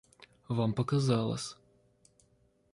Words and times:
—Вам 0.47 0.73
показалось. 0.73 1.57